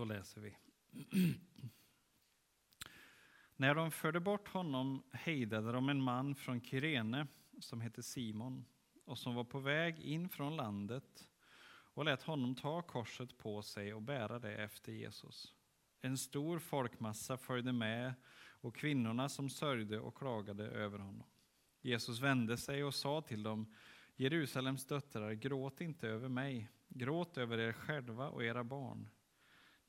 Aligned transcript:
Då 0.00 0.04
läser 0.04 0.40
vi. 0.40 0.56
När 3.56 3.74
de 3.74 3.90
förde 3.90 4.20
bort 4.20 4.48
honom 4.48 5.02
hejdade 5.12 5.72
de 5.72 5.88
en 5.88 6.02
man 6.02 6.34
från 6.34 6.60
Kyrene 6.60 7.26
som 7.58 7.80
hette 7.80 8.02
Simon 8.02 8.64
och 9.04 9.18
som 9.18 9.34
var 9.34 9.44
på 9.44 9.58
väg 9.58 9.98
in 10.00 10.28
från 10.28 10.56
landet 10.56 11.28
och 11.94 12.04
lät 12.04 12.22
honom 12.22 12.54
ta 12.54 12.82
korset 12.82 13.38
på 13.38 13.62
sig 13.62 13.94
och 13.94 14.02
bära 14.02 14.38
det 14.38 14.56
efter 14.56 14.92
Jesus. 14.92 15.54
En 16.00 16.18
stor 16.18 16.58
folkmassa 16.58 17.36
följde 17.36 17.72
med 17.72 18.14
och 18.60 18.76
kvinnorna 18.76 19.28
som 19.28 19.50
sörjde 19.50 20.00
och 20.00 20.14
klagade 20.14 20.64
över 20.64 20.98
honom. 20.98 21.26
Jesus 21.80 22.20
vände 22.20 22.56
sig 22.56 22.84
och 22.84 22.94
sa 22.94 23.22
till 23.22 23.42
dem, 23.42 23.74
Jerusalems 24.16 24.86
döttrar, 24.86 25.32
gråt 25.32 25.80
inte 25.80 26.08
över 26.08 26.28
mig, 26.28 26.70
gråt 26.88 27.38
över 27.38 27.58
er 27.58 27.72
själva 27.72 28.28
och 28.28 28.44
era 28.44 28.64
barn. 28.64 29.08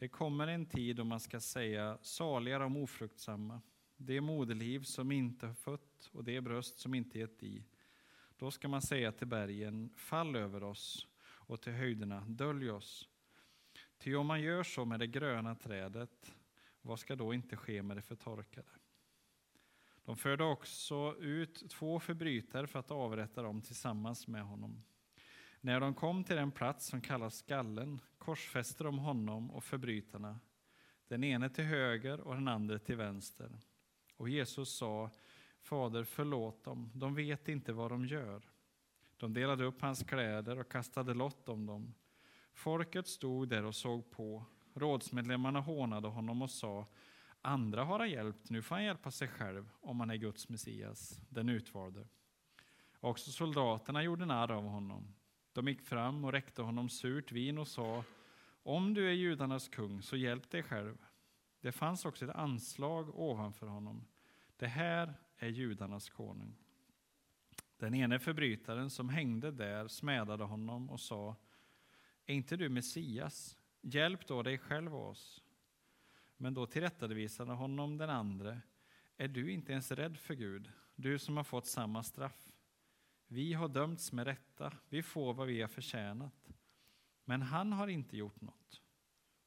Det 0.02 0.08
kommer 0.08 0.48
en 0.48 0.66
tid 0.66 0.96
då 0.96 1.04
man 1.04 1.20
ska 1.20 1.40
säga, 1.40 1.98
saliga 2.02 2.60
de 2.60 2.78
ofruktsamma, 2.78 3.62
det 3.98 4.22
moderliv 4.22 4.84
som 4.84 5.12
inte 5.12 5.48
har 5.48 5.54
fött 5.54 6.10
och 6.12 6.24
det 6.24 6.42
bröst 6.42 6.80
som 6.80 6.94
inte 6.94 7.20
gett 7.20 7.44
i. 7.44 7.66
Då 8.38 8.52
ska 8.52 8.68
man 8.68 8.82
säga 8.82 9.12
till 9.12 9.28
bergen, 9.28 9.94
fall 9.96 10.36
över 10.36 10.64
oss, 10.64 11.08
och 11.24 11.62
till 11.62 11.74
höjderna, 11.74 12.26
dölj 12.28 12.72
oss. 12.72 13.10
Ty 13.98 14.16
om 14.16 14.28
man 14.28 14.42
gör 14.42 14.64
så 14.64 14.86
med 14.86 15.00
det 15.00 15.08
gröna 15.08 15.56
trädet, 15.56 16.36
vad 16.82 17.00
ska 17.00 17.16
då 17.16 17.34
inte 17.34 17.58
ske 17.58 17.84
med 17.84 17.98
det 17.98 18.02
förtorkade? 18.02 18.72
De 20.06 20.18
förde 20.18 20.44
också 20.44 21.16
ut 21.20 21.70
två 21.70 22.00
förbrytare 22.00 22.68
för 22.68 22.80
att 22.80 22.92
avrätta 22.92 23.42
dem 23.42 23.62
tillsammans 23.62 24.28
med 24.28 24.44
honom. 24.44 24.84
När 25.64 25.80
de 25.80 25.94
kom 25.94 26.24
till 26.24 26.36
den 26.36 26.52
plats 26.52 26.86
som 26.86 27.02
kallas 27.02 27.36
skallen 27.36 28.02
korsfäste 28.18 28.84
de 28.84 29.00
honom 29.00 29.52
och 29.52 29.64
förbrytarna, 29.64 30.40
den 31.08 31.24
ene 31.24 31.50
till 31.50 31.64
höger 31.64 32.20
och 32.22 32.36
den 32.36 32.48
andra 32.48 32.80
till 32.80 32.96
vänster. 32.96 33.60
Och 34.18 34.30
Jesus 34.30 34.78
sa, 34.78 35.10
Fader 35.60 36.04
förlåt 36.04 36.64
dem, 36.64 36.92
de 36.94 37.16
vet 37.16 37.48
inte 37.48 37.74
vad 37.74 37.92
de 37.92 38.06
gör. 38.06 38.42
De 39.18 39.34
delade 39.34 39.64
upp 39.64 39.82
hans 39.82 40.04
kläder 40.04 40.60
och 40.60 40.72
kastade 40.72 41.14
lott 41.14 41.50
om 41.50 41.66
dem. 41.66 41.94
Folket 42.54 43.08
stod 43.08 43.50
där 43.50 43.66
och 43.66 43.76
såg 43.76 44.12
på. 44.12 44.46
Rådsmedlemmarna 44.74 45.60
hånade 45.60 46.08
honom 46.08 46.42
och 46.42 46.52
sa, 46.52 46.88
andra 47.42 47.84
har 47.84 48.00
han 48.00 48.10
hjälpt, 48.10 48.50
nu 48.50 48.62
får 48.62 48.76
han 48.76 48.84
hjälpa 48.84 49.12
sig 49.12 49.28
själv 49.28 49.70
om 49.82 50.00
han 50.00 50.10
är 50.10 50.16
Guds 50.16 50.50
Messias, 50.50 51.22
den 51.30 51.50
utvalde. 51.50 52.08
Också 53.00 53.32
soldaterna 53.32 54.04
gjorde 54.04 54.26
narr 54.26 54.52
av 54.52 54.64
honom. 54.64 55.14
De 55.54 55.68
gick 55.68 55.82
fram 55.82 56.26
och 56.26 56.32
räckte 56.32 56.62
honom 56.62 56.90
surt 56.90 57.32
vin 57.32 57.58
och 57.58 57.68
sa, 57.68 58.04
om 58.64 58.94
du 58.94 59.08
är 59.08 59.14
judarnas 59.14 59.68
kung, 59.68 60.02
så 60.02 60.16
hjälp 60.16 60.50
dig 60.50 60.64
själv. 60.64 60.98
Det 61.62 61.72
fanns 61.72 62.06
också 62.06 62.26
ett 62.26 62.36
anslag 62.36 63.20
ovanför 63.20 63.68
honom. 63.68 64.06
Det 64.58 64.68
här 64.68 65.14
är 65.38 65.48
judarnas 65.50 66.10
konung. 66.10 66.56
Den 67.78 67.94
ene 67.94 68.20
förbrytaren 68.20 68.90
som 68.90 69.10
hängde 69.10 69.52
där 69.52 69.88
smädade 69.88 70.44
honom 70.44 70.90
och 70.90 71.00
sa, 71.00 71.36
är 72.26 72.34
inte 72.34 72.58
du 72.58 72.70
Messias? 72.70 73.58
Hjälp 73.82 74.28
då 74.28 74.44
dig 74.44 74.58
själv 74.58 74.96
och 74.96 75.10
oss. 75.10 75.44
Men 76.38 76.54
då 76.54 76.66
tillrättavisade 76.66 77.52
honom 77.52 77.98
den 77.98 78.10
andre, 78.10 78.62
är 79.18 79.28
du 79.28 79.52
inte 79.52 79.72
ens 79.72 79.92
rädd 79.92 80.18
för 80.18 80.34
Gud, 80.34 80.72
du 80.96 81.20
som 81.20 81.38
har 81.38 81.44
fått 81.44 81.66
samma 81.66 82.04
straff? 82.04 82.52
Vi 83.34 83.54
har 83.54 83.68
dömts 83.68 84.12
med 84.12 84.28
rätta, 84.28 84.74
vi 84.90 85.04
får 85.04 85.34
vad 85.34 85.48
vi 85.48 85.62
har 85.62 85.68
förtjänat. 85.68 86.54
Men 87.26 87.42
han 87.42 87.72
har 87.72 87.88
inte 87.88 88.18
gjort 88.18 88.42
något. 88.42 88.82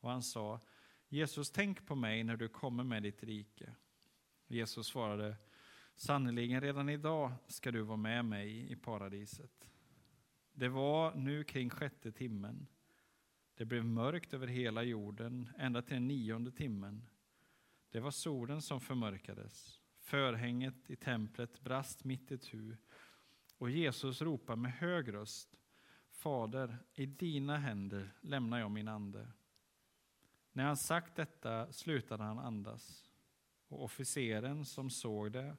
Och 0.00 0.10
han 0.10 0.22
sa, 0.22 0.60
Jesus, 1.08 1.50
tänk 1.50 1.86
på 1.86 1.94
mig 1.94 2.24
när 2.24 2.36
du 2.36 2.48
kommer 2.48 2.84
med 2.84 3.02
ditt 3.02 3.22
rike. 3.22 3.74
Jesus 4.46 4.86
svarade, 4.86 5.36
sannerligen 5.96 6.60
redan 6.60 6.88
idag 6.88 7.32
ska 7.46 7.70
du 7.70 7.82
vara 7.82 7.96
med 7.96 8.24
mig 8.24 8.72
i 8.72 8.76
paradiset. 8.76 9.70
Det 10.52 10.68
var 10.68 11.14
nu 11.14 11.44
kring 11.44 11.70
sjätte 11.70 12.12
timmen. 12.12 12.66
Det 13.54 13.64
blev 13.64 13.84
mörkt 13.84 14.34
över 14.34 14.46
hela 14.46 14.82
jorden 14.82 15.48
ända 15.58 15.82
till 15.82 15.94
den 15.94 16.08
nionde 16.08 16.52
timmen. 16.52 17.06
Det 17.90 18.00
var 18.00 18.10
solen 18.10 18.62
som 18.62 18.80
förmörkades. 18.80 19.80
Förhänget 19.98 20.90
i 20.90 20.96
templet 20.96 21.60
brast 21.60 22.04
mitt 22.04 22.32
i 22.32 22.38
tu 22.38 22.76
och 23.58 23.70
Jesus 23.70 24.22
ropar 24.22 24.56
med 24.56 24.72
hög 24.72 25.14
röst 25.14 25.58
Fader, 26.10 26.78
i 26.94 27.06
dina 27.06 27.56
händer 27.56 28.12
lämnar 28.20 28.58
jag 28.58 28.70
min 28.70 28.88
ande. 28.88 29.28
När 30.52 30.64
han 30.64 30.76
sagt 30.76 31.16
detta 31.16 31.72
slutade 31.72 32.24
han 32.24 32.38
andas 32.38 33.10
och 33.68 33.84
officeren 33.84 34.64
som 34.64 34.90
såg 34.90 35.32
det, 35.32 35.56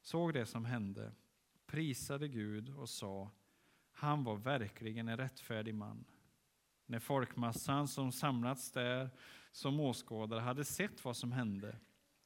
såg 0.00 0.32
det 0.32 0.46
som 0.46 0.64
hände 0.64 1.12
prisade 1.66 2.28
Gud 2.28 2.68
och 2.68 2.88
sa 2.88 3.30
han 3.92 4.24
var 4.24 4.36
verkligen 4.36 5.08
en 5.08 5.16
rättfärdig 5.16 5.74
man. 5.74 6.04
När 6.86 6.98
folkmassan 6.98 7.88
som 7.88 8.12
samlats 8.12 8.72
där 8.72 9.10
som 9.52 9.80
åskådare 9.80 10.40
hade 10.40 10.64
sett 10.64 11.04
vad 11.04 11.16
som 11.16 11.32
hände 11.32 11.78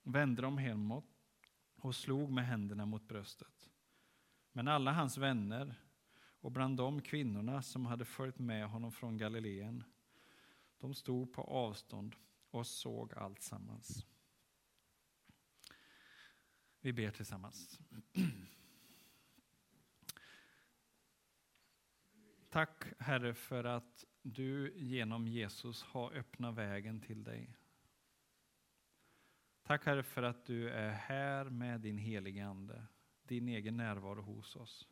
vände 0.03 0.43
de 0.43 0.59
hemåt 0.59 1.05
och 1.77 1.95
slog 1.95 2.31
med 2.31 2.47
händerna 2.47 2.87
mot 2.87 3.09
bröstet. 3.09 3.70
Men 4.53 4.69
alla 4.69 4.93
hans 4.93 5.19
vänner 5.19 5.75
och 6.41 6.53
bland 6.53 6.77
de 6.77 7.03
kvinnorna 7.03 7.63
som 7.63 7.87
hade 7.87 8.05
följt 8.05 8.39
med 8.39 8.69
honom 8.69 8.93
från 8.93 9.19
Galileen, 9.19 9.85
de 10.79 10.95
stod 10.95 11.33
på 11.33 11.43
avstånd 11.43 12.17
och 12.51 12.67
såg 12.67 13.15
allt 13.15 13.43
sammans. 13.43 14.07
Vi 16.81 16.93
ber 16.93 17.11
tillsammans. 17.11 17.81
Tack 22.49 22.85
Herre 22.99 23.35
för 23.35 23.65
att 23.65 24.05
du 24.23 24.73
genom 24.77 25.29
Jesus 25.29 25.83
har 25.83 26.13
öppnat 26.13 26.55
vägen 26.55 27.01
till 27.01 27.25
dig. 27.25 27.57
Tack 29.63 29.87
Herre 29.87 30.03
för 30.03 30.23
att 30.23 30.45
du 30.45 30.71
är 30.71 30.91
här 30.91 31.45
med 31.45 31.81
din 31.81 31.99
heliga 31.99 32.47
Ande, 32.47 32.87
din 33.31 33.49
egen 33.49 33.77
närvaro 33.77 34.23
hos 34.23 34.57
oss. 34.57 34.89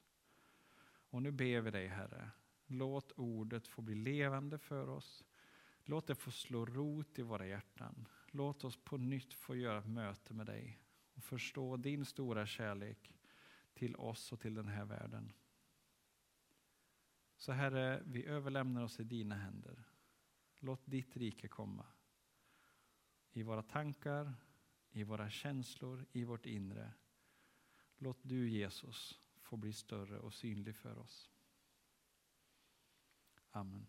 Och 1.11 1.23
nu 1.23 1.31
ber 1.31 1.61
vi 1.61 1.71
dig 1.71 1.87
Herre, 1.87 2.31
låt 2.67 3.13
ordet 3.13 3.69
få 3.69 3.83
bli 3.83 3.95
levande 3.95 4.59
för 4.59 4.89
oss. 4.89 5.25
Låt 5.85 6.07
det 6.07 6.15
få 6.15 6.31
slå 6.31 6.67
rot 6.67 7.19
i 7.19 7.23
våra 7.23 7.47
hjärtan. 7.47 8.09
Låt 8.31 8.65
oss 8.65 8.77
på 8.85 8.97
nytt 8.97 9.35
få 9.35 9.57
göra 9.57 9.79
ett 9.79 9.89
möte 9.89 10.35
med 10.35 10.47
dig 10.47 10.81
och 11.15 11.25
förstå 11.25 11.77
din 11.77 12.05
stora 12.05 12.47
kärlek 12.47 13.15
till 13.75 13.97
oss 13.97 14.33
och 14.33 14.41
till 14.41 14.55
den 14.55 14.69
här 14.69 14.85
världen. 14.85 15.33
Så 17.37 17.53
Herre, 17.53 18.03
vi 18.07 18.27
överlämnar 18.27 18.83
oss 18.83 19.01
i 19.01 19.05
dina 19.05 19.35
händer. 19.35 19.85
Låt 20.59 20.83
ditt 20.85 21.17
rike 21.17 21.49
komma. 21.49 21.87
I 23.33 23.43
våra 23.43 23.63
tankar, 23.63 24.35
i 24.91 25.05
våra 25.05 25.31
känslor, 25.31 26.07
i 26.13 26.25
vårt 26.25 26.47
inre. 26.47 26.93
Låt 27.99 28.19
du 28.23 28.51
Jesus 28.51 29.21
få 29.41 29.57
bli 29.57 29.73
större 29.73 30.19
och 30.19 30.35
synlig 30.35 30.77
för 30.77 30.99
oss. 30.99 31.31
Amen. 33.51 33.87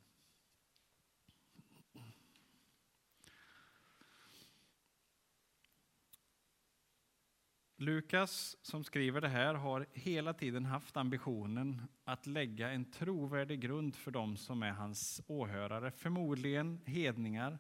Lukas 7.82 8.58
som 8.62 8.84
skriver 8.84 9.22
det 9.22 9.28
här 9.28 9.54
har 9.54 9.86
hela 9.94 10.34
tiden 10.34 10.66
haft 10.66 10.98
ambitionen 10.98 11.82
att 12.04 12.28
lägga 12.28 12.72
en 12.72 12.92
trovärdig 12.92 13.60
grund 13.60 13.96
för 13.96 14.12
dem 14.12 14.38
som 14.38 14.64
är 14.64 14.72
hans 14.72 15.22
åhörare, 15.28 15.92
förmodligen 15.92 16.82
hedningar 16.86 17.60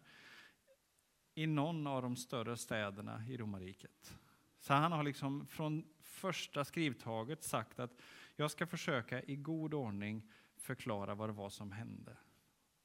i 1.36 1.48
någon 1.48 1.88
av 1.88 2.02
de 2.02 2.16
större 2.16 2.57
städerna 2.57 3.28
i 3.28 3.38
romarriket. 3.38 4.19
Så 4.60 4.74
han 4.74 4.92
har 4.92 5.04
liksom 5.04 5.48
från 5.48 5.86
första 6.19 6.66
skrivtaget 6.66 7.44
sagt 7.44 7.80
att 7.80 8.01
jag 8.36 8.51
ska 8.51 8.68
försöka 8.68 9.21
i 9.21 9.36
god 9.36 9.74
ordning 9.74 10.31
förklara 10.56 11.16
vad 11.16 11.30
det 11.30 11.33
var 11.33 11.50
som 11.50 11.71
hände. 11.71 12.18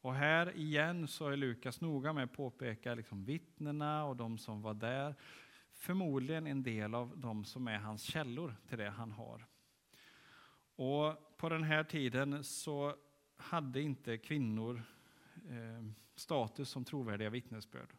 Och 0.00 0.14
här 0.14 0.56
igen 0.56 1.08
så 1.08 1.28
är 1.28 1.36
Lukas 1.36 1.80
noga 1.80 2.12
med 2.12 2.24
att 2.24 2.32
påpeka 2.32 2.94
liksom 2.94 3.24
vittnena 3.24 4.04
och 4.04 4.16
de 4.16 4.38
som 4.38 4.62
var 4.62 4.74
där 4.74 5.14
förmodligen 5.72 6.46
en 6.46 6.62
del 6.62 6.94
av 6.94 7.18
de 7.18 7.44
som 7.44 7.68
är 7.68 7.78
hans 7.78 8.02
källor 8.02 8.56
till 8.68 8.78
det 8.78 8.90
han 8.90 9.12
har. 9.12 9.46
Och 10.76 11.36
på 11.36 11.48
den 11.48 11.62
här 11.62 11.84
tiden 11.84 12.44
så 12.44 12.96
hade 13.36 13.80
inte 13.80 14.18
kvinnor 14.18 14.82
eh, 15.48 15.84
status 16.14 16.68
som 16.68 16.84
trovärdiga 16.84 17.30
vittnesbörd. 17.30 17.94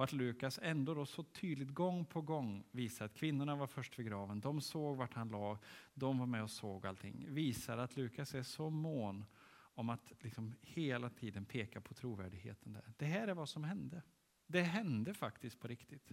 Och 0.00 0.04
att 0.04 0.12
Lukas 0.12 0.58
ändå 0.62 0.94
då 0.94 1.06
så 1.06 1.22
tydligt 1.22 1.74
gång 1.74 2.04
på 2.04 2.20
gång 2.22 2.64
visar 2.70 3.04
att 3.04 3.14
kvinnorna 3.14 3.56
var 3.56 3.66
först 3.66 3.98
vid 3.98 4.06
graven, 4.06 4.40
de 4.40 4.60
såg 4.60 4.96
vart 4.96 5.14
han 5.14 5.28
la, 5.28 5.58
de 5.94 6.18
var 6.18 6.26
med 6.26 6.42
och 6.42 6.50
såg 6.50 6.86
allting, 6.86 7.26
visar 7.28 7.78
att 7.78 7.96
Lukas 7.96 8.34
är 8.34 8.42
så 8.42 8.70
mån 8.70 9.24
om 9.52 9.90
att 9.90 10.12
liksom 10.20 10.54
hela 10.60 11.10
tiden 11.10 11.44
peka 11.44 11.80
på 11.80 11.94
trovärdigheten 11.94 12.72
där. 12.72 12.92
Det 12.96 13.04
här 13.04 13.28
är 13.28 13.34
vad 13.34 13.48
som 13.48 13.64
hände. 13.64 14.02
Det 14.46 14.62
hände 14.62 15.14
faktiskt 15.14 15.60
på 15.60 15.68
riktigt. 15.68 16.12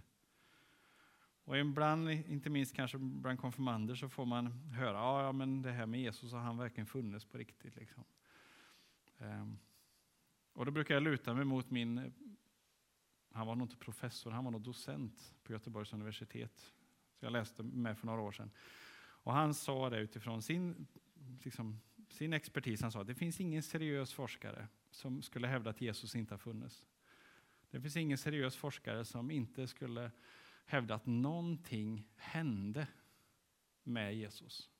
Och 1.44 1.58
ibland, 1.58 2.10
inte 2.10 2.50
minst 2.50 2.74
kanske 2.74 2.98
bland 2.98 3.38
konfirmander, 3.38 3.94
så 3.94 4.08
får 4.08 4.24
man 4.24 4.46
höra 4.72 5.22
ja, 5.22 5.32
men 5.32 5.62
det 5.62 5.72
här 5.72 5.86
med 5.86 6.00
Jesus, 6.00 6.32
har 6.32 6.40
han 6.40 6.58
verkligen 6.58 6.86
funnits 6.86 7.24
på 7.24 7.38
riktigt? 7.38 7.76
Liksom. 7.76 8.04
Um, 9.18 9.58
och 10.52 10.66
då 10.66 10.72
brukar 10.72 10.94
jag 10.94 11.02
luta 11.02 11.34
mig 11.34 11.44
mot 11.44 11.70
min, 11.70 12.12
han 13.38 13.46
var 13.46 13.54
nog 13.54 13.64
inte 13.64 13.76
professor, 13.76 14.30
han 14.30 14.44
var 14.44 14.50
nog 14.50 14.60
docent 14.60 15.34
på 15.42 15.52
Göteborgs 15.52 15.92
universitet. 15.92 16.72
Så 17.14 17.24
jag 17.24 17.32
läste 17.32 17.62
med 17.62 17.98
för 17.98 18.06
några 18.06 18.20
år 18.20 18.32
sedan. 18.32 18.50
Och 19.00 19.32
han 19.32 19.54
sa 19.54 19.90
det 19.90 19.98
utifrån 19.98 20.42
sin, 20.42 20.86
liksom, 21.42 21.80
sin 22.10 22.32
expertis, 22.32 22.82
han 22.82 22.92
sa 22.92 23.00
att 23.00 23.06
det 23.06 23.14
finns 23.14 23.40
ingen 23.40 23.62
seriös 23.62 24.12
forskare 24.12 24.68
som 24.90 25.22
skulle 25.22 25.46
hävda 25.46 25.70
att 25.70 25.80
Jesus 25.80 26.14
inte 26.14 26.34
har 26.34 26.38
funnits. 26.38 26.86
Det 27.70 27.80
finns 27.80 27.96
ingen 27.96 28.18
seriös 28.18 28.56
forskare 28.56 29.04
som 29.04 29.30
inte 29.30 29.66
skulle 29.66 30.10
hävda 30.64 30.94
att 30.94 31.06
någonting 31.06 32.08
hände 32.16 32.86
med 33.82 34.16
Jesus. 34.16 34.70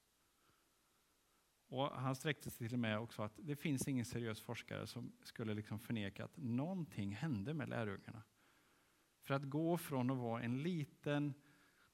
Och 1.68 1.90
Han 1.90 2.16
sträckte 2.16 2.50
sig 2.50 2.68
till 2.68 2.74
och 2.74 2.80
med 2.80 2.98
också 2.98 3.22
att 3.22 3.32
det 3.36 3.56
finns 3.56 3.88
ingen 3.88 4.04
seriös 4.04 4.40
forskare 4.40 4.86
som 4.86 5.12
skulle 5.22 5.54
liksom 5.54 5.78
förneka 5.78 6.24
att 6.24 6.36
någonting 6.36 7.14
hände 7.14 7.54
med 7.54 7.68
lärjungarna. 7.68 8.22
För 9.28 9.34
att 9.34 9.44
gå 9.44 9.78
från 9.78 10.10
att 10.10 10.16
vara 10.16 10.42
en 10.42 10.62
liten 10.62 11.34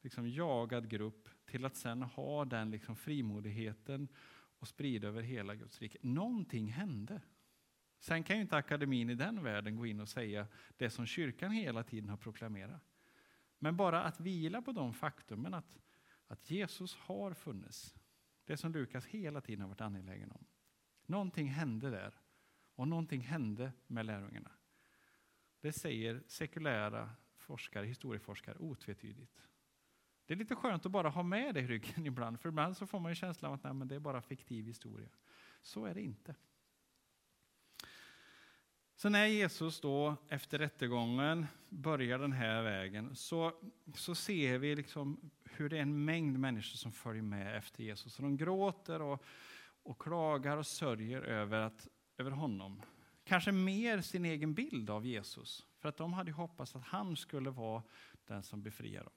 liksom 0.01 0.29
jagad 0.29 0.89
grupp 0.89 1.29
till 1.47 1.65
att 1.65 1.77
sen 1.77 2.03
ha 2.03 2.45
den 2.45 2.71
liksom 2.71 2.97
frimodigheten 2.97 4.09
och 4.59 4.69
sprida 4.69 5.09
över 5.09 5.23
hela 5.23 5.55
Guds 5.55 5.81
rike. 5.81 5.99
Någonting 6.03 6.73
hände. 6.73 7.21
Sen 7.99 8.25
kan 8.25 8.37
ju 8.37 8.43
inte 8.43 8.57
akademin 8.57 9.11
i 9.11 9.15
den 9.15 9.43
världen 9.43 9.77
gå 9.77 9.87
in 9.87 10.01
och 10.01 10.09
säga 10.09 10.47
det 10.77 10.91
som 10.91 11.07
kyrkan 11.07 11.51
hela 11.53 11.83
tiden 11.83 12.11
har 12.11 12.17
proklamerat. 12.17 12.95
Men 13.59 13.77
bara 13.77 14.03
att 14.03 14.21
vila 14.21 14.63
på 14.63 14.73
de 14.73 14.93
faktumen 14.93 15.55
att, 15.55 15.79
att 16.27 16.51
Jesus 16.51 16.97
har 16.97 17.35
funnits. 17.35 17.95
Det 18.45 18.57
som 18.57 18.73
Lukas 18.73 19.07
hela 19.07 19.41
tiden 19.41 19.61
har 19.61 19.69
varit 19.69 19.81
angelägen 19.81 20.33
om. 20.33 20.47
Någonting 21.07 21.49
hände 21.49 21.91
där 21.91 22.15
och 22.75 22.89
någonting 22.89 23.21
hände 23.21 23.73
med 23.87 24.07
lärjungarna. 24.07 24.51
Det 25.61 25.73
säger 25.73 26.23
sekulära 26.27 27.11
forskare, 27.45 27.87
historieforskare 27.87 28.57
otvetydigt. 28.59 29.41
Det 30.27 30.35
är 30.35 30.39
lite 30.39 30.55
skönt 30.55 30.87
att 30.87 30.93
bara 30.93 31.09
ha 31.09 31.23
med 31.23 31.55
det 31.55 31.61
i 31.61 31.67
ryggen 31.67 32.07
ibland, 32.07 32.41
för 32.41 32.49
ibland 32.49 32.77
så 32.77 32.87
får 32.87 33.01
man 33.01 33.11
ju 33.11 33.15
känslan 33.15 33.49
av 33.49 33.55
att 33.55 33.65
nej, 33.65 33.75
men 33.75 33.89
det 33.89 33.95
är 33.95 34.01
bara 34.01 34.23
fiktiv 34.23 34.67
historia. 34.67 35.09
Så 35.63 35.85
är 35.85 35.95
det 35.95 36.03
inte. 36.03 36.35
Så 38.97 39.09
när 39.09 39.27
Jesus 39.27 39.81
då 39.81 40.17
efter 40.29 40.59
rättegången 40.59 41.47
börjar 41.69 42.19
den 42.19 42.33
här 42.33 42.63
vägen 42.63 43.17
så, 43.17 43.53
så 43.95 44.15
ser 44.15 44.59
vi 44.59 44.77
liksom 44.77 45.31
hur 45.45 45.69
det 45.69 45.77
är 45.77 45.83
en 45.83 46.05
mängd 46.05 46.39
människor 46.39 46.77
som 46.77 46.93
följer 46.93 47.23
med 47.23 47.57
efter 47.57 47.83
Jesus. 47.83 48.15
Så 48.15 48.23
de 48.23 48.37
gråter 48.37 49.03
och, 49.03 49.25
och 49.83 49.99
klagar 49.99 50.57
och 50.57 50.67
sörjer 50.67 51.23
över, 51.23 51.61
att, 51.61 51.89
över 52.19 52.31
honom. 52.31 52.83
Kanske 53.25 53.53
mer 53.53 54.01
sin 54.01 54.25
egen 54.25 54.55
bild 54.55 54.91
av 54.91 55.07
Jesus. 55.07 55.67
För 55.85 55.89
att 55.89 55.97
de 55.97 56.13
hade 56.13 56.33
hoppats 56.33 56.77
att 56.77 56.85
han 56.85 57.17
skulle 57.17 57.51
vara 57.51 57.83
den 58.27 58.43
som 58.43 58.63
befriar 58.63 59.05
dem. 59.05 59.13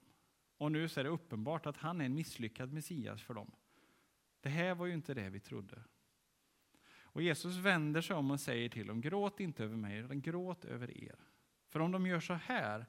Och 0.57 0.71
nu 0.71 0.89
så 0.89 0.99
är 0.99 1.03
det 1.03 1.09
uppenbart 1.09 1.65
att 1.65 1.77
han 1.77 2.01
är 2.01 2.05
en 2.05 2.15
misslyckad 2.15 2.73
Messias 2.73 3.21
för 3.21 3.33
dem. 3.33 3.51
Det 4.41 4.49
här 4.49 4.75
var 4.75 4.85
ju 4.85 4.93
inte 4.93 5.13
det 5.13 5.29
vi 5.29 5.39
trodde. 5.39 5.83
Och 6.99 7.21
Jesus 7.21 7.55
vänder 7.55 8.01
sig 8.01 8.15
om 8.15 8.31
och 8.31 8.39
säger 8.39 8.69
till 8.69 8.87
dem, 8.87 9.01
gråt 9.01 9.39
inte 9.39 9.63
över 9.63 9.75
mig, 9.75 9.97
utan 9.97 10.21
gråt 10.21 10.65
över 10.65 11.03
er. 11.03 11.15
För 11.69 11.79
om 11.79 11.91
de 11.91 12.07
gör 12.07 12.19
så 12.19 12.33
här 12.33 12.85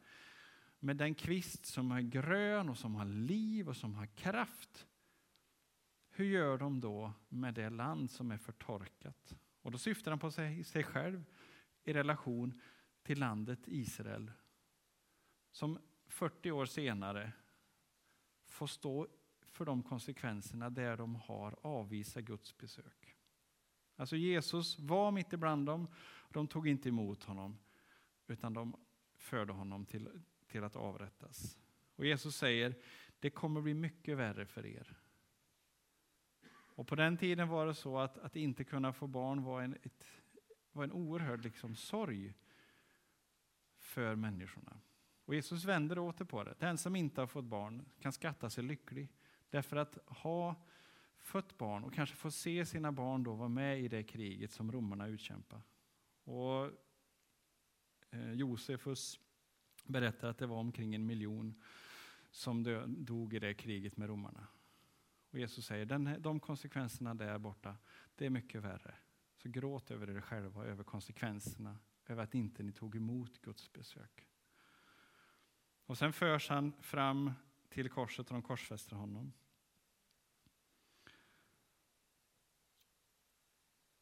med 0.79 0.97
den 0.97 1.15
kvist 1.15 1.67
som 1.67 1.93
är 1.93 2.01
grön 2.01 2.69
och 2.69 2.79
som 2.79 2.95
har 2.95 3.05
liv 3.05 3.69
och 3.69 3.77
som 3.77 3.95
har 3.95 4.07
kraft, 4.07 4.87
hur 6.11 6.25
gör 6.25 6.59
de 6.59 6.81
då 6.81 7.13
med 7.29 7.55
det 7.55 7.71
land 7.71 8.11
som 8.11 8.31
är 8.31 8.39
förtorkat? 8.39 9.37
Och 9.63 9.73
då 9.73 9.79
syftar 9.79 10.11
han 10.13 10.19
på 10.19 10.31
sig, 10.31 10.65
sig 10.65 10.83
själv 10.85 11.25
i 11.85 11.93
relation 11.93 12.61
till 13.09 13.19
landet 13.19 13.59
Israel, 13.67 14.33
som 15.51 15.79
40 16.07 16.51
år 16.51 16.67
senare 16.67 17.33
får 18.45 18.67
stå 18.67 19.09
för 19.41 19.65
de 19.65 19.83
konsekvenserna 19.83 20.71
där 20.71 20.97
de 20.97 21.15
har 21.15 21.59
avvisat 21.63 22.25
Guds 22.25 22.59
besök. 22.59 23.17
Alltså 23.97 24.17
Jesus 24.17 24.79
var 24.79 25.11
mitt 25.11 25.33
ibland 25.33 25.67
dem, 25.67 25.89
de 26.31 26.47
tog 26.49 26.69
inte 26.69 26.89
emot 26.89 27.25
honom, 27.25 27.59
utan 28.27 28.55
de 28.55 28.77
förde 29.17 29.53
honom 29.53 29.87
till, 29.87 30.09
till 30.47 30.65
att 30.65 30.77
avrättas. 30.77 31.59
Och 31.97 32.07
Jesus 32.07 32.37
säger, 32.37 32.75
det 33.19 33.31
kommer 33.31 33.61
bli 33.61 33.75
mycket 33.75 34.17
värre 34.17 34.47
för 34.47 34.67
er. 34.67 34.97
Och 36.51 36.87
på 36.89 36.95
den 36.95 37.17
tiden 37.17 37.49
var 37.49 37.67
det 37.67 37.75
så 37.75 37.99
att, 37.99 38.19
att 38.19 38.37
inte 38.37 38.65
kunna 38.65 38.93
få 38.93 39.07
barn 39.07 39.43
var 39.43 39.63
en, 39.63 39.77
ett, 39.83 40.05
var 40.73 40.85
en 40.85 40.93
oerhörd 40.93 41.45
liksom, 41.45 41.77
sorg 41.77 42.35
för 43.89 44.15
människorna. 44.15 44.81
Och 45.25 45.35
Jesus 45.35 45.65
vänder 45.65 45.99
åter 45.99 46.25
på 46.25 46.45
det. 46.45 46.55
Den 46.59 46.79
som 46.79 46.97
inte 46.97 47.21
har 47.21 47.27
fått 47.27 47.45
barn 47.45 47.85
kan 48.01 48.13
skatta 48.13 48.51
sig 48.51 48.65
lycklig. 48.65 49.09
Därför 49.51 49.77
att 49.77 49.99
ha 50.07 50.65
fött 51.17 51.59
barn 51.59 51.85
och 51.85 51.95
kanske 51.95 52.17
få 52.17 52.31
se 52.31 52.67
sina 52.67 52.93
barn 52.93 53.25
då 53.25 53.35
vara 53.35 53.49
med 53.49 53.81
i 53.81 53.89
det 53.89 54.03
kriget 54.03 54.53
som 54.53 54.73
romarna 54.73 55.07
utkämpar. 55.07 55.63
Och 56.25 56.71
eh, 58.11 58.33
Josefus 58.33 59.21
berättar 59.85 60.29
att 60.29 60.39
det 60.39 60.47
var 60.47 60.57
omkring 60.57 60.95
en 60.95 61.07
miljon 61.07 61.63
som 62.31 62.85
dog 63.05 63.35
i 63.35 63.39
det 63.39 63.55
kriget 63.55 63.97
med 63.97 64.09
romarna. 64.09 64.47
Och 65.31 65.39
Jesus 65.39 65.67
säger 65.67 65.87
den, 65.87 66.17
de 66.23 66.41
konsekvenserna 66.41 67.15
där 67.15 67.39
borta, 67.39 67.77
det 68.15 68.27
är 68.27 68.31
mycket 68.31 68.63
värre. 68.63 68.95
Så 69.37 69.49
gråt 69.49 69.91
över 69.91 70.11
er 70.11 70.21
själva, 70.21 70.65
över 70.65 70.85
konsekvenserna, 70.85 71.79
över 72.09 72.23
att 72.23 72.35
inte 72.35 72.63
ni 72.63 72.73
tog 72.73 72.97
emot 72.97 73.43
Guds 73.43 73.73
besök. 73.73 74.29
Och 75.87 75.99
sen 75.99 76.13
förs 76.13 76.49
han 76.49 76.73
fram 76.81 77.33
till 77.69 77.91
korset 77.91 78.27
och 78.27 78.35
de 78.35 78.43
korsfäster 78.43 78.97
honom. 78.97 79.33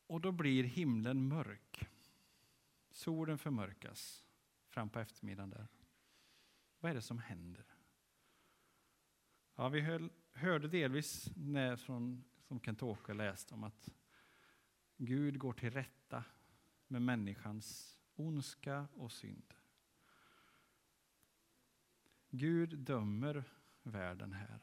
Och 0.07 0.21
då 0.21 0.33
blir 0.33 0.65
himlen 0.65 1.29
mörk. 1.29 1.89
Solen 2.91 3.39
förmörkas 3.39 4.25
fram 4.69 4.89
på 4.89 4.99
eftermiddagen 4.99 5.51
där. 5.51 5.67
Vad 6.79 6.91
är 6.91 6.95
det 6.95 7.03
som 7.03 7.19
händer? 7.19 7.65
Ja, 9.55 9.69
vi 9.69 9.81
höll, 9.81 10.11
hörde 10.33 10.69
delvis 10.69 11.31
när, 11.37 11.77
från, 11.77 12.25
som 12.41 12.61
Kent-Åke 12.61 13.15
läste 13.15 13.55
om 13.55 13.65
att 13.65 13.89
Gud 14.97 15.39
går 15.39 15.53
till 15.53 15.71
rätta 15.71 16.25
med 16.87 17.03
människans 17.03 17.96
ondska 18.17 18.89
och 18.95 19.13
synd. 19.13 19.55
Gud 22.31 22.79
dömer 22.79 23.45
världen 23.83 24.33
här. 24.33 24.61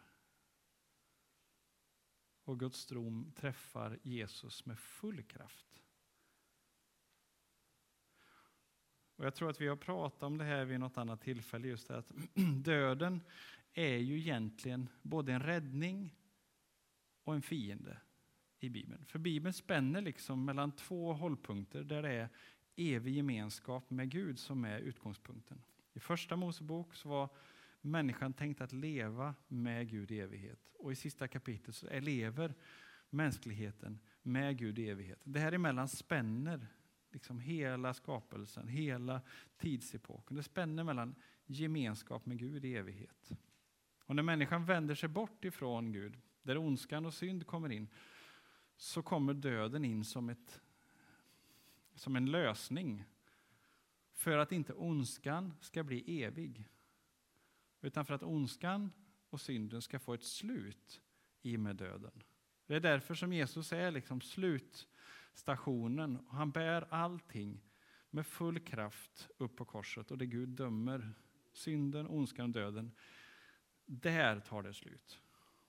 Och 2.44 2.60
Guds 2.60 2.86
dom 2.86 3.32
träffar 3.36 4.00
Jesus 4.04 4.66
med 4.66 4.80
full 4.80 5.24
kraft. 5.24 5.82
Och 9.16 9.26
Jag 9.26 9.36
tror 9.36 9.50
att 9.50 9.62
vi 9.62 9.68
har 9.68 9.76
pratat 9.76 10.24
om 10.24 10.38
det 10.38 10.44
här 10.44 10.66
vid 10.66 10.80
något 10.80 10.98
annat 10.98 11.22
tillfälle, 11.22 11.68
just 11.68 11.88
det 11.88 11.98
att 11.98 12.12
döden 12.64 13.22
är 13.74 13.98
ju 13.98 14.20
egentligen 14.20 14.90
både 15.02 15.34
en 15.34 15.44
räddning 15.44 16.16
och 17.24 17.36
en 17.36 17.42
fiende 17.42 17.98
i 18.60 18.70
Bibeln. 18.70 19.06
För 19.06 19.20
Bibeln 19.20 19.54
spänner 19.54 20.02
liksom 20.02 20.46
mellan 20.46 20.72
två 20.72 21.14
hållpunkter 21.14 21.84
där 21.84 22.02
det 22.02 22.10
är 22.10 22.30
evig 22.75 23.15
gemenskap 23.15 23.89
med 23.89 24.10
Gud 24.10 24.39
som 24.39 24.65
är 24.65 24.80
utgångspunkten. 24.80 25.62
I 25.94 26.00
första 26.00 26.36
Mosebok 26.36 26.96
så 26.96 27.10
var 27.10 27.30
människan 27.82 28.34
tänkt 28.34 28.62
att 28.62 28.74
leva 28.74 29.36
med 29.48 29.89
Gud 29.89 30.12
i 30.12 30.20
evighet. 30.20 30.60
Och 30.80 30.92
i 30.92 30.96
sista 30.96 31.27
kapitlet 31.27 31.75
så 31.75 32.00
lever 32.00 32.53
mänskligheten 33.10 34.00
med 34.22 34.58
Gud 34.58 34.80
i 34.80 34.89
evighet. 34.89 35.20
Det 35.24 35.39
här 35.39 35.51
emellan 35.51 35.88
spänner 35.88 36.68
liksom 37.12 37.39
hela 37.39 37.94
skapelsen, 37.94 38.68
hela 38.68 39.22
tidsepoken. 39.58 40.38
Det 40.38 40.44
spänner 40.44 40.84
mellan 40.84 41.15
gemenskap 41.46 42.25
med 42.25 42.39
Gud 42.39 42.65
i 42.65 42.75
evighet. 42.75 43.32
Och 44.06 44.15
när 44.15 44.24
människan 44.24 44.65
vänder 44.65 44.96
sig 44.96 45.10
bort 45.10 45.46
ifrån 45.46 45.92
Gud, 45.92 46.18
där 46.44 46.58
ondskan 46.58 47.06
och 47.06 47.13
synd 47.13 47.48
kommer 47.48 47.72
in, 47.72 47.88
så 48.77 49.01
kommer 49.01 49.34
döden 49.34 49.86
in 49.86 50.06
som, 50.06 50.30
ett, 50.30 50.62
som 51.96 52.16
en 52.16 52.26
lösning 52.26 53.06
för 54.14 54.38
att 54.38 54.52
inte 54.52 54.74
ondskan 54.74 55.54
ska 55.60 55.84
bli 55.84 56.24
evig. 56.24 56.68
Utan 57.82 58.06
för 58.06 58.14
att 58.14 58.24
ondskan 58.24 58.92
och 59.30 59.42
synden 59.42 59.82
ska 59.82 60.00
få 60.00 60.14
ett 60.14 60.24
slut 60.24 61.02
i 61.42 61.56
och 61.56 61.60
med 61.60 61.76
döden. 61.76 62.24
Det 62.66 62.76
är 62.76 62.80
därför 62.80 63.14
som 63.14 63.34
Jesus 63.34 63.74
är 63.74 63.92
liksom 63.92 64.22
slutstationen. 64.22 66.28
Han 66.30 66.52
bär 66.52 66.94
allting 66.94 67.64
med 68.10 68.28
full 68.28 68.60
kraft 68.60 69.30
upp 69.38 69.56
på 69.56 69.66
korset 69.66 70.12
och 70.12 70.18
det 70.18 70.26
Gud 70.26 70.50
dömer 70.50 71.14
synden, 71.52 72.08
ondskan 72.08 72.46
och 72.46 72.52
döden. 72.52 72.92
Där 73.86 74.40
tar 74.40 74.64
det 74.64 74.74
slut. 74.74 75.20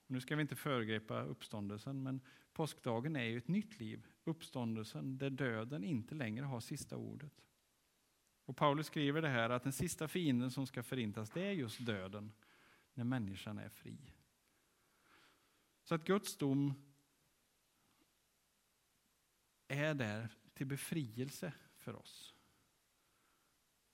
Nu 0.06 0.20
ska 0.20 0.36
vi 0.36 0.42
inte 0.42 0.56
föregripa 0.56 1.22
uppståndelsen, 1.22 2.02
men 2.02 2.20
påskdagen 2.52 3.16
är 3.16 3.24
ju 3.24 3.38
ett 3.38 3.48
nytt 3.48 3.80
liv, 3.80 4.06
uppståndelsen, 4.24 5.18
där 5.18 5.30
döden 5.30 5.84
inte 5.84 6.14
längre 6.14 6.44
har 6.44 6.60
sista 6.60 6.96
ordet. 6.96 7.44
Och 8.44 8.56
Paulus 8.56 8.86
skriver 8.86 9.22
det 9.22 9.28
här 9.28 9.50
att 9.50 9.62
den 9.62 9.72
sista 9.72 10.08
fienden 10.08 10.50
som 10.50 10.66
ska 10.66 10.82
förintas, 10.82 11.30
det 11.30 11.42
är 11.42 11.52
just 11.52 11.86
döden, 11.86 12.32
när 12.94 13.04
människan 13.04 13.58
är 13.58 13.68
fri. 13.68 13.96
Så 15.82 15.94
att 15.94 16.04
Guds 16.04 16.36
dom 16.36 16.74
är 19.68 19.94
där 19.94 20.28
till 20.54 20.66
befrielse 20.66 21.52
för 21.76 21.96
oss. 21.96 22.34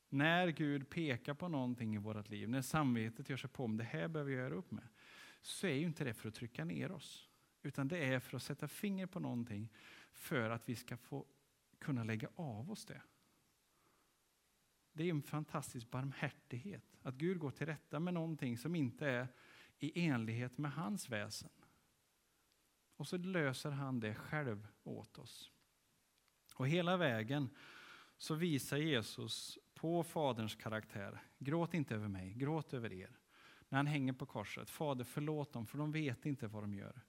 När 0.09 0.49
Gud 0.49 0.91
pekar 0.91 1.35
på 1.35 1.49
någonting 1.49 1.95
i 1.95 1.99
vårt 1.99 2.29
liv, 2.29 2.49
när 2.49 2.63
samvetet 2.63 3.29
gör 3.31 3.37
sig 3.37 3.51
på 3.51 3.65
om 3.65 3.77
det 3.77 3.85
här 3.85 4.09
behöver 4.09 4.31
jag 4.31 4.41
göra 4.41 4.55
upp 4.55 4.71
med, 4.71 4.89
så 5.43 5.67
är 5.67 5.75
ju 5.75 5.87
inte 5.87 6.05
det 6.05 6.15
för 6.15 6.29
att 6.29 6.35
trycka 6.35 6.65
ner 6.65 6.93
oss. 6.93 7.29
Utan 7.63 7.89
det 7.89 7.99
är 7.99 8.21
för 8.21 8.37
att 8.37 8.43
sätta 8.43 8.69
finger 8.69 9.07
på 9.07 9.21
någonting 9.21 9.69
för 10.13 10.51
att 10.51 10.69
vi 10.69 10.77
ska 10.77 10.97
få 10.97 11.27
kunna 11.79 12.05
lägga 12.05 12.29
av 12.35 12.71
oss 12.71 12.85
det. 12.85 13.03
Det 14.93 15.05
är 15.05 15.11
en 15.11 15.23
fantastisk 15.23 15.91
barmhärtighet 15.91 16.99
att 17.03 17.15
Gud 17.15 17.39
går 17.39 17.51
till 17.51 17.67
rätta 17.67 18.01
med 18.01 18.15
någonting 18.15 18.59
som 18.59 18.75
inte 18.75 19.07
är 19.07 19.29
i 19.79 20.07
enlighet 20.07 20.59
med 20.59 20.73
hans 20.73 21.09
väsen. 21.09 21.51
Och 22.97 23.09
så 23.09 23.17
löser 23.17 23.71
han 23.71 24.01
det 24.01 24.15
själv 24.15 24.69
åt 24.83 25.19
oss. 25.19 25.51
Och 26.55 26.69
hela 26.69 26.97
vägen 26.97 27.49
så 28.17 28.35
visar 28.35 28.77
Jesus 28.77 29.59
på 29.75 30.03
Faderns 30.03 30.55
karaktär. 30.55 31.23
Gråt 31.39 31.75
inte 31.75 31.95
över 31.95 32.09
mig, 32.09 32.35
gråt 32.35 32.75
över 32.75 32.93
er. 32.93 33.19
När 33.69 33.79
han 33.79 33.87
hänger 33.87 34.13
på 34.13 34.27
korset. 34.27 34.71
Fader 34.71 35.05
förlåt 35.05 35.53
dem 35.53 35.67
för 35.67 35.79
de 35.79 35.93
vet 35.93 36.27
inte 36.27 36.47
vad 36.47 36.63
de 36.63 36.75
gör. 36.75 37.01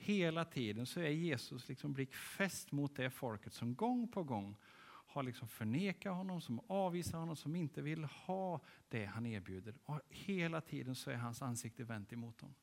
Hela 0.00 0.44
tiden 0.44 0.86
så 0.86 1.00
är 1.00 1.08
Jesus 1.08 1.68
liksom 1.68 1.92
blickfäst 1.92 2.72
mot 2.72 2.96
det 2.96 3.10
folket 3.10 3.52
som 3.52 3.74
gång 3.74 4.08
på 4.08 4.22
gång 4.22 4.56
har 4.86 5.22
liksom 5.22 5.48
förnekat 5.48 6.14
honom, 6.14 6.40
som 6.40 6.60
avvisar 6.66 7.18
honom, 7.18 7.36
som 7.36 7.56
inte 7.56 7.82
vill 7.82 8.04
ha 8.04 8.60
det 8.88 9.04
han 9.04 9.26
erbjuder. 9.26 9.74
Och 9.84 10.00
hela 10.08 10.60
tiden 10.60 10.94
så 10.94 11.10
är 11.10 11.16
hans 11.16 11.42
ansikte 11.42 11.84
vänt 11.84 12.12
emot 12.12 12.38
dem. 12.38 12.54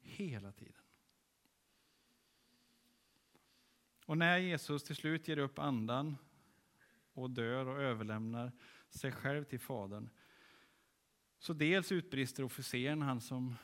Hela 0.00 0.52
tiden. 0.52 0.82
Och 4.06 4.18
när 4.18 4.38
Jesus 4.38 4.84
till 4.84 4.96
slut 4.96 5.28
ger 5.28 5.38
upp 5.38 5.58
andan 5.58 6.16
och 7.12 7.30
dör 7.30 7.66
och 7.66 7.82
överlämnar 7.82 8.52
sig 8.88 9.12
själv 9.12 9.44
till 9.44 9.60
Fadern. 9.60 10.08
Så 11.38 11.52
dels 11.52 11.92
utbrister 11.92 12.42
officeren, 12.42 13.02
han 13.02 13.20
som 13.20 13.56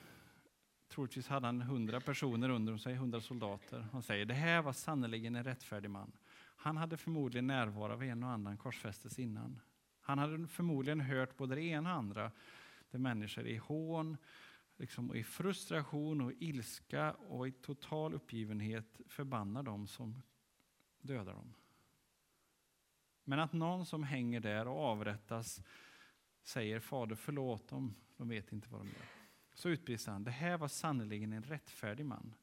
troligtvis 0.89 1.29
hade 1.29 1.47
han 1.47 1.63
hundra 1.63 2.01
personer 2.01 2.49
under 2.49 2.77
sig, 2.77 2.95
hundra 2.95 3.21
soldater. 3.21 3.87
Han 3.93 4.03
säger, 4.03 4.25
det 4.25 4.35
här 4.35 4.63
var 4.63 4.73
sannerligen 4.73 5.37
en 5.37 5.45
rättfärdig 5.45 5.91
man. 5.91 6.13
Han 6.57 6.77
hade 6.77 6.97
förmodligen 6.97 7.47
närvaro 7.47 7.93
av 7.93 8.03
en 8.03 8.23
och 8.23 8.31
annan 8.31 8.57
korsfästes 8.57 9.19
innan. 9.19 9.61
Han 10.01 10.19
hade 10.19 10.47
förmodligen 10.47 11.01
hört 11.01 11.37
både 11.37 11.55
det 11.55 11.63
ena 11.63 11.93
och 11.93 11.99
andra, 11.99 12.33
där 12.91 12.99
människor 12.99 13.47
i 13.47 13.57
hån, 13.57 14.17
liksom 14.77 15.15
i 15.15 15.25
frustration 15.25 16.21
och 16.21 16.33
ilska 16.39 17.13
och 17.13 17.49
i 17.49 17.53
total 17.53 18.15
uppgivenhet 18.15 19.01
förbannar 19.07 19.63
dem 19.63 19.87
som 19.87 20.23
dödar 21.01 21.33
dem. 21.33 21.55
Men 23.25 23.41
att 23.41 23.53
någon 23.53 23.87
som 23.87 24.03
hänger 24.03 24.41
där 24.41 24.69
och 24.69 24.79
avrättas 24.79 25.61
säger 26.43 26.81
Fader 26.81 27.17
förlåt 27.17 27.69
dem, 27.69 27.95
de 28.17 28.29
vet 28.29 28.53
inte 28.53 28.69
vad 28.71 28.81
de 28.81 28.87
gör. 28.87 29.18
Så 29.59 29.69
utbrister 29.69 30.13
han, 30.13 30.25
det 30.25 30.31
här 30.31 30.59
var 30.59 30.69
sannerligen 30.69 31.33
en 31.33 31.43
rättfärdig 31.43 32.07
man. 32.07 32.35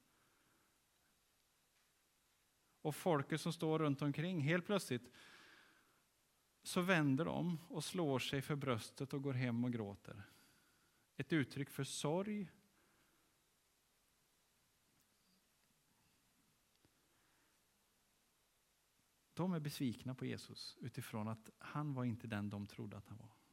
Och 2.81 2.95
folket 2.95 3.41
som 3.41 3.53
står 3.53 3.79
runt 3.79 4.01
omkring, 4.01 4.41
helt 4.41 4.65
plötsligt 4.65 5.11
så 6.63 6.81
vänder 6.81 7.25
de 7.25 7.57
och 7.69 7.83
slår 7.83 8.19
sig 8.19 8.41
för 8.41 8.55
bröstet 8.55 9.13
och 9.13 9.21
går 9.21 9.33
hem 9.33 9.63
och 9.63 9.73
gråter. 9.73 10.23
Ett 11.15 11.33
uttryck 11.33 11.69
för 11.69 11.83
sorg 11.83 12.51
De 19.33 19.53
är 19.53 19.59
besvikna 19.59 20.15
på 20.15 20.25
Jesus 20.25 20.77
utifrån 20.81 21.27
att 21.27 21.49
han 21.57 21.93
var 21.93 22.03
inte 22.03 22.27
den 22.27 22.49
de 22.49 22.67
trodde 22.67 22.97
att 22.97 23.07
han 23.07 23.17
var. 23.17 23.44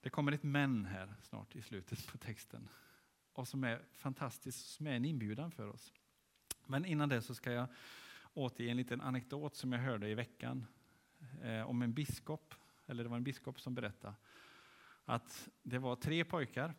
Det 0.00 0.10
kommer 0.10 0.32
ett 0.32 0.42
men 0.42 0.84
här 0.84 1.14
snart 1.22 1.56
i 1.56 1.62
slutet 1.62 2.06
på 2.06 2.18
texten. 2.18 2.68
Och 3.32 3.48
som 3.48 3.64
är 3.64 3.82
fantastiskt, 3.92 4.66
som 4.66 4.86
är 4.86 4.92
en 4.92 5.04
inbjudan 5.04 5.50
för 5.50 5.66
oss. 5.68 5.92
Men 6.66 6.84
innan 6.84 7.08
det 7.08 7.22
så 7.22 7.34
ska 7.34 7.52
jag 7.52 7.66
återge 8.34 8.70
en 8.70 8.76
liten 8.76 9.00
anekdot 9.00 9.56
som 9.56 9.72
jag 9.72 9.80
hörde 9.80 10.08
i 10.08 10.14
veckan. 10.14 10.66
Eh, 11.42 11.62
om 11.62 11.82
en 11.82 11.92
biskop, 11.92 12.54
eller 12.86 13.02
det 13.02 13.10
var 13.10 13.16
en 13.16 13.24
biskop 13.24 13.60
som 13.60 13.74
berättade. 13.74 14.14
Att 15.04 15.48
det 15.62 15.78
var 15.78 15.96
tre 15.96 16.24
pojkar 16.24 16.74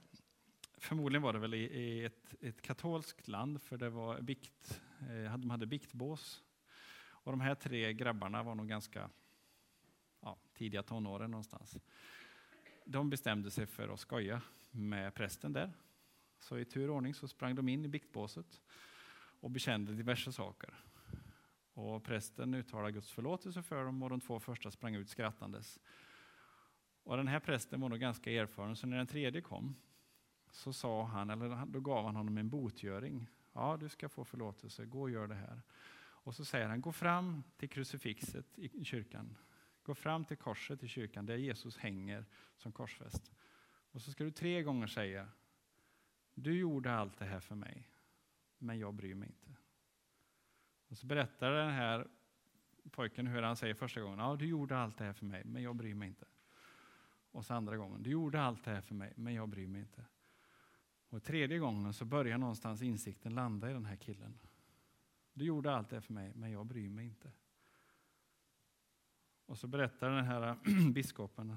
förmodligen 0.81 1.21
var 1.21 1.33
det 1.33 1.39
väl 1.39 1.53
i, 1.53 1.63
i 1.63 2.05
ett, 2.05 2.35
ett, 2.41 2.61
katolskt 2.61 3.27
land, 3.27 3.61
för 3.61 3.77
det 3.77 3.89
var 3.89 4.21
bikt, 4.21 4.81
eh, 4.99 5.37
de 5.37 5.49
hade 5.49 5.65
biktbås. 5.65 6.43
Och 7.03 7.31
de 7.31 7.41
här 7.41 7.55
tre 7.55 7.93
grabbarna 7.93 8.43
var 8.43 8.55
nog 8.55 8.67
ganska 8.67 9.09
ja, 10.21 10.37
tidiga 10.53 10.83
tonåren 10.83 11.31
någonstans. 11.31 11.77
De 12.85 13.09
bestämde 13.09 13.51
sig 13.51 13.65
för 13.65 13.89
att 13.89 13.99
skoja 13.99 14.41
med 14.71 15.13
prästen 15.13 15.53
där. 15.53 15.73
Så 16.39 16.57
i 16.57 16.65
tur 16.65 16.89
och 16.89 16.95
ordning 16.95 17.13
så 17.13 17.27
sprang 17.27 17.55
de 17.55 17.69
in 17.69 17.85
i 17.85 17.87
biktbåset 17.87 18.61
och 19.39 19.51
bekände 19.51 19.93
diverse 19.93 20.31
saker. 20.31 20.73
Och 21.73 22.03
prästen 22.03 22.53
uttalade 22.53 22.91
Guds 22.91 23.11
förlåtelse 23.11 23.63
för 23.63 23.85
dem 23.85 24.03
och 24.03 24.09
de 24.09 24.21
två 24.21 24.39
första 24.39 24.71
sprang 24.71 24.95
ut 24.95 25.09
skrattandes. 25.09 25.79
Och 27.03 27.17
den 27.17 27.27
här 27.27 27.39
prästen 27.39 27.81
var 27.81 27.89
nog 27.89 27.99
ganska 27.99 28.31
erfaren, 28.31 28.75
så 28.75 28.87
när 28.87 28.97
den 28.97 29.07
tredje 29.07 29.41
kom 29.41 29.75
så 30.51 30.73
sa 30.73 31.03
han, 31.03 31.29
eller 31.29 31.65
då 31.65 31.79
gav 31.79 32.05
han 32.05 32.15
honom 32.15 32.37
en 32.37 32.49
botgöring. 32.49 33.27
Ja, 33.53 33.77
du 33.79 33.89
ska 33.89 34.09
få 34.09 34.25
förlåtelse, 34.25 34.85
gå 34.85 35.01
och 35.01 35.09
gör 35.09 35.27
det 35.27 35.35
här. 35.35 35.61
Och 36.01 36.35
så 36.35 36.45
säger 36.45 36.67
han, 36.67 36.81
gå 36.81 36.91
fram 36.91 37.43
till 37.57 37.69
krucifixet 37.69 38.59
i 38.59 38.85
kyrkan. 38.85 39.37
Gå 39.83 39.95
fram 39.95 40.25
till 40.25 40.37
korset 40.37 40.83
i 40.83 40.87
kyrkan 40.87 41.25
där 41.25 41.37
Jesus 41.37 41.77
hänger 41.77 42.25
som 42.57 42.71
korsfäst. 42.71 43.31
Och 43.91 44.01
så 44.01 44.11
ska 44.11 44.23
du 44.23 44.31
tre 44.31 44.63
gånger 44.63 44.87
säga, 44.87 45.29
du 46.33 46.59
gjorde 46.59 46.93
allt 46.93 47.17
det 47.17 47.25
här 47.25 47.39
för 47.39 47.55
mig, 47.55 47.89
men 48.57 48.79
jag 48.79 48.93
bryr 48.93 49.15
mig 49.15 49.27
inte. 49.27 49.55
Och 50.87 50.97
så 50.97 51.05
berättar 51.05 51.51
den 51.51 51.69
här 51.69 52.07
pojken 52.91 53.27
hur 53.27 53.41
han 53.41 53.55
säger 53.55 53.73
första 53.73 54.01
gången, 54.01 54.19
ja 54.19 54.35
du 54.35 54.45
gjorde 54.45 54.77
allt 54.77 54.97
det 54.97 55.03
här 55.03 55.13
för 55.13 55.25
mig, 55.25 55.41
men 55.45 55.63
jag 55.63 55.75
bryr 55.75 55.93
mig 55.93 56.07
inte. 56.07 56.25
Och 57.31 57.45
så 57.45 57.53
andra 57.53 57.77
gången, 57.77 58.03
du 58.03 58.09
gjorde 58.09 58.41
allt 58.41 58.63
det 58.63 58.71
här 58.71 58.81
för 58.81 58.95
mig, 58.95 59.13
men 59.15 59.33
jag 59.33 59.49
bryr 59.49 59.67
mig 59.67 59.81
inte. 59.81 60.05
Och 61.09 61.23
tredje 61.23 61.59
gången 61.59 61.93
så 61.93 62.05
börjar 62.05 62.37
någonstans 62.37 62.81
insikten 62.81 63.35
landa 63.35 63.69
i 63.69 63.73
den 63.73 63.85
här 63.85 63.95
killen. 63.95 64.39
Du 65.33 65.45
gjorde 65.45 65.75
allt 65.75 65.89
det 65.89 65.95
här 65.95 66.01
för 66.01 66.13
mig, 66.13 66.31
men 66.35 66.51
jag 66.51 66.65
bryr 66.65 66.89
mig 66.89 67.05
inte. 67.05 67.31
Och 69.51 69.57
så 69.57 69.67
berättar 69.67 70.09
den 70.09 70.25
här 70.25 70.57
biskopen 70.93 71.55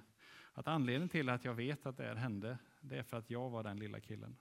att 0.52 0.68
anledningen 0.68 1.08
till 1.08 1.28
att 1.28 1.44
jag 1.44 1.54
vet 1.54 1.86
att 1.86 1.96
det 1.96 2.02
här 2.04 2.14
hände, 2.14 2.58
det 2.80 2.98
är 2.98 3.02
för 3.02 3.16
att 3.16 3.30
jag 3.30 3.50
var 3.50 3.62
den 3.62 3.78
lilla 3.78 4.00
killen. 4.00 4.36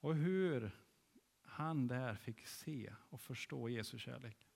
Och 0.00 0.14
hur 0.14 0.70
han 1.42 1.88
där 1.88 2.14
fick 2.14 2.46
se 2.46 2.92
och 3.10 3.20
förstå 3.20 3.68
Jesu 3.68 3.98
kärlek. 3.98 4.48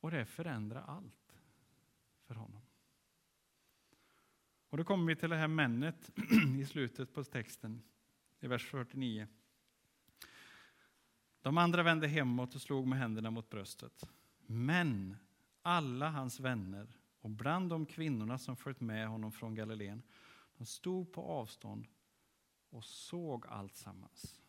Och 0.00 0.10
det 0.10 0.26
förändrar 0.26 0.82
allt 0.82 1.36
för 2.26 2.34
honom. 2.34 2.62
Och 4.68 4.78
då 4.78 4.84
kommer 4.84 5.06
vi 5.06 5.16
till 5.16 5.30
det 5.30 5.36
här 5.36 5.48
männet 5.48 6.10
i 6.60 6.64
slutet 6.64 7.14
på 7.14 7.24
texten 7.24 7.82
i 8.40 8.46
vers 8.46 8.66
49. 8.66 9.26
De 11.42 11.58
andra 11.58 11.82
vände 11.82 12.08
hemåt 12.08 12.54
och 12.54 12.62
slog 12.62 12.86
med 12.86 12.98
händerna 12.98 13.30
mot 13.30 13.50
bröstet. 13.50 14.10
Men 14.46 15.16
alla 15.62 16.10
hans 16.10 16.40
vänner 16.40 16.98
och 17.20 17.30
bland 17.30 17.70
de 17.70 17.86
kvinnorna 17.86 18.38
som 18.38 18.56
följt 18.56 18.80
med 18.80 19.08
honom 19.08 19.32
från 19.32 19.54
Galileen, 19.54 20.02
de 20.56 20.66
stod 20.66 21.12
på 21.12 21.22
avstånd 21.22 21.86
och 22.70 22.84
såg 22.84 23.46
allt 23.46 23.76
sammans. 23.76 24.40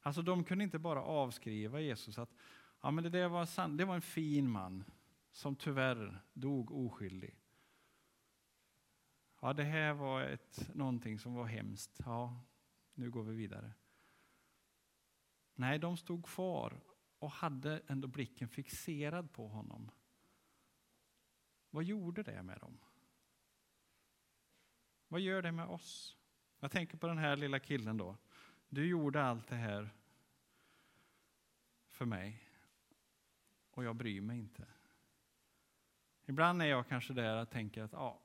Alltså 0.00 0.22
de 0.22 0.44
kunde 0.44 0.64
inte 0.64 0.78
bara 0.78 1.02
avskriva 1.02 1.80
Jesus 1.80 2.18
att 2.18 2.34
ja, 2.80 2.90
men 2.90 3.04
det, 3.04 3.10
där 3.10 3.28
var, 3.28 3.44
san- 3.46 3.76
det 3.76 3.84
var 3.84 3.94
en 3.94 4.02
fin 4.02 4.50
man 4.50 4.84
som 5.30 5.56
tyvärr 5.56 6.20
dog 6.32 6.70
oskyldig. 6.70 7.36
Ja, 9.40 9.52
det 9.52 9.64
här 9.64 9.92
var 9.92 10.22
ett, 10.22 10.70
någonting 10.74 11.18
som 11.18 11.34
var 11.34 11.44
hemskt. 11.44 12.00
Ja, 12.04 12.40
nu 12.94 13.10
går 13.10 13.22
vi 13.22 13.34
vidare. 13.34 13.72
Nej, 15.54 15.78
de 15.78 15.96
stod 15.96 16.24
kvar 16.26 16.80
och 17.20 17.30
hade 17.30 17.82
ändå 17.86 18.08
blicken 18.08 18.48
fixerad 18.48 19.32
på 19.32 19.48
honom. 19.48 19.90
Vad 21.70 21.84
gjorde 21.84 22.22
det 22.22 22.42
med 22.42 22.58
dem? 22.58 22.78
Vad 25.08 25.20
gör 25.20 25.42
det 25.42 25.52
med 25.52 25.66
oss? 25.66 26.16
Jag 26.60 26.70
tänker 26.70 26.98
på 26.98 27.06
den 27.06 27.18
här 27.18 27.36
lilla 27.36 27.58
killen 27.58 27.96
då. 27.96 28.16
Du 28.68 28.86
gjorde 28.86 29.22
allt 29.22 29.48
det 29.48 29.56
här 29.56 29.90
för 31.86 32.04
mig 32.04 32.42
och 33.70 33.84
jag 33.84 33.96
bryr 33.96 34.20
mig 34.20 34.38
inte. 34.38 34.66
Ibland 36.26 36.62
är 36.62 36.66
jag 36.66 36.88
kanske 36.88 37.12
där 37.12 37.42
och 37.42 37.50
tänker 37.50 37.82
att 37.82 37.92
ja, 37.92 38.20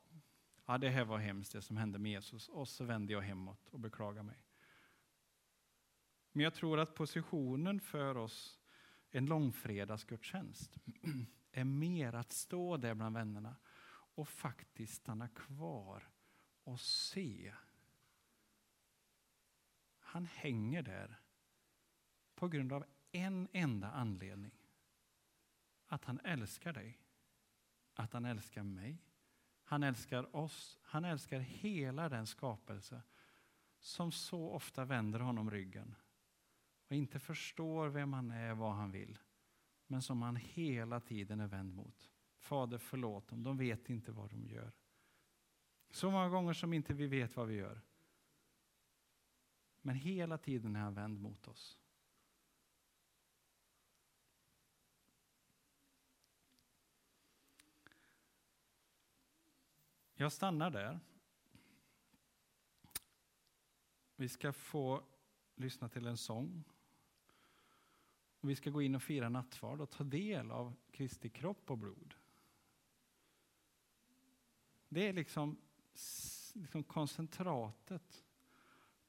ja, 0.65 0.77
det 0.77 0.89
här 0.89 1.05
var 1.05 1.17
hemskt 1.17 1.51
det 1.51 1.61
som 1.61 1.77
hände 1.77 1.99
med 1.99 2.11
Jesus 2.11 2.49
och 2.49 2.67
så 2.67 2.83
vänder 2.83 3.13
jag 3.13 3.21
hemåt 3.21 3.69
och 3.69 3.79
beklagar 3.79 4.23
mig. 4.23 4.37
Men 6.31 6.43
jag 6.43 6.53
tror 6.53 6.79
att 6.79 6.95
positionen 6.95 7.79
för 7.79 8.17
oss 8.17 8.59
en 9.15 9.25
långfredagsgudstjänst 9.25 10.77
är 11.51 11.63
mer 11.63 12.13
att 12.13 12.31
stå 12.31 12.77
där 12.77 12.93
bland 12.93 13.15
vännerna 13.15 13.55
och 14.15 14.27
faktiskt 14.27 14.93
stanna 14.93 15.27
kvar 15.27 16.10
och 16.63 16.79
se. 16.79 17.53
Han 20.00 20.25
hänger 20.25 20.81
där 20.81 21.19
på 22.36 22.48
grund 22.48 22.74
av 22.74 22.86
en 23.12 23.48
enda 23.51 23.91
anledning. 23.91 24.51
Att 25.88 26.05
han 26.05 26.19
älskar 26.24 26.74
dig. 26.74 27.00
Att 27.93 28.13
han 28.13 28.25
älskar 28.25 28.63
mig. 28.63 29.03
Han 29.63 29.84
älskar 29.84 30.36
oss. 30.36 30.79
Han 30.81 31.05
älskar 31.05 31.39
hela 31.39 32.10
den 32.10 32.27
skapelse 32.27 33.01
som 33.79 34.12
så 34.12 34.50
ofta 34.50 34.86
vänder 34.86 35.19
honom 35.19 35.51
ryggen 35.51 35.95
och 36.87 36.95
inte 36.95 37.19
förstår 37.19 37.89
vem 37.89 38.13
han 38.13 38.31
är, 38.31 38.53
vad 38.53 38.73
han 38.73 38.91
vill, 38.91 39.19
men 39.87 40.01
som 40.01 40.21
han 40.21 40.35
hela 40.35 40.99
tiden 40.99 41.39
är 41.39 41.47
vänd 41.47 41.75
mot. 41.75 42.09
Fader, 42.37 42.77
förlåt 42.77 43.27
dem, 43.27 43.43
de 43.43 43.57
vet 43.57 43.89
inte 43.89 44.11
vad 44.11 44.29
de 44.29 44.47
gör. 44.47 44.71
Så 45.89 46.11
många 46.11 46.29
gånger 46.29 46.53
som 46.53 46.73
inte 46.73 46.93
vi 46.93 47.07
vet 47.07 47.35
vad 47.35 47.47
vi 47.47 47.55
gör. 47.55 47.81
Men 49.81 49.95
hela 49.95 50.37
tiden 50.37 50.75
är 50.75 50.79
han 50.79 50.93
vänd 50.93 51.21
mot 51.21 51.47
oss. 51.47 51.79
Jag 60.13 60.31
stannar 60.31 60.69
där. 60.69 60.99
Vi 64.15 64.29
ska 64.29 64.53
få 64.53 65.03
lyssna 65.55 65.89
till 65.89 66.07
en 66.07 66.17
sång 66.17 66.63
och 68.45 68.49
Vi 68.49 68.55
ska 68.55 68.69
gå 68.69 68.81
in 68.81 68.95
och 68.95 69.03
fira 69.03 69.29
nattvard 69.29 69.81
och 69.81 69.89
ta 69.89 70.03
del 70.03 70.51
av 70.51 70.75
Kristi 70.91 71.29
kropp 71.29 71.71
och 71.71 71.77
blod. 71.77 72.13
Det 74.89 75.07
är 75.07 75.13
liksom, 75.13 75.57
liksom 76.53 76.83
koncentratet 76.83 78.25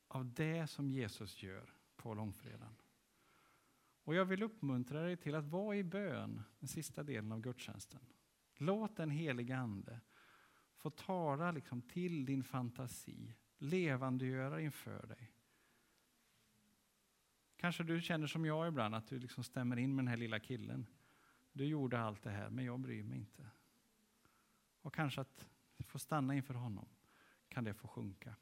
av 0.08 0.34
det 0.34 0.66
som 0.66 0.90
Jesus 0.90 1.42
gör 1.42 1.74
på 1.96 2.14
långfredagen. 2.14 2.76
Och 4.04 4.14
jag 4.14 4.24
vill 4.24 4.42
uppmuntra 4.42 5.02
dig 5.02 5.16
till 5.16 5.34
att 5.34 5.46
vara 5.46 5.76
i 5.76 5.84
bön 5.84 6.42
den 6.58 6.68
sista 6.68 7.02
delen 7.02 7.32
av 7.32 7.40
gudstjänsten. 7.40 8.00
Låt 8.54 8.96
den 8.96 9.10
helige 9.10 9.56
Ande 9.56 10.00
få 10.76 10.90
tala 10.90 11.52
liksom 11.52 11.82
till 11.82 12.26
din 12.26 12.44
fantasi, 12.44 13.34
levandegöra 13.58 14.60
inför 14.60 15.06
dig. 15.06 15.25
Kanske 17.66 17.84
du 17.84 18.00
känner 18.00 18.26
som 18.26 18.44
jag 18.44 18.68
ibland, 18.68 18.94
att 18.94 19.08
du 19.08 19.18
liksom 19.18 19.44
stämmer 19.44 19.76
in 19.76 19.94
med 19.94 20.04
den 20.04 20.08
här 20.08 20.16
lilla 20.16 20.40
killen. 20.40 20.86
Du 21.52 21.64
gjorde 21.64 22.00
allt 22.00 22.22
det 22.22 22.30
här, 22.30 22.50
men 22.50 22.64
jag 22.64 22.80
bryr 22.80 23.02
mig 23.02 23.18
inte. 23.18 23.50
Och 24.80 24.94
kanske 24.94 25.20
att 25.20 25.46
få 25.78 25.98
stanna 25.98 26.34
inför 26.34 26.54
honom 26.54 26.88
kan 27.48 27.64
det 27.64 27.74
få 27.74 27.88
sjunka 27.88 28.36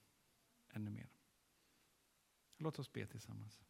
ännu 0.69 0.91
mer. 0.91 1.09
Låt 2.57 2.79
oss 2.79 2.93
be 2.93 3.07
tillsammans. 3.07 3.65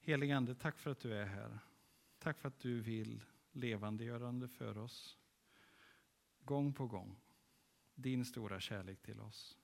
Helige 0.00 0.36
Ande, 0.36 0.54
tack 0.54 0.78
för 0.78 0.90
att 0.90 1.00
du 1.00 1.14
är 1.14 1.26
här. 1.26 1.58
Tack 2.18 2.38
för 2.38 2.48
att 2.48 2.58
du 2.58 2.80
vill 2.80 3.24
levandegörande 3.52 4.48
för 4.48 4.78
oss. 4.78 5.18
Gång 6.44 6.72
på 6.72 6.86
gång. 6.86 7.16
Din 7.94 8.24
stora 8.24 8.60
kärlek 8.60 9.02
till 9.02 9.20
oss. 9.20 9.58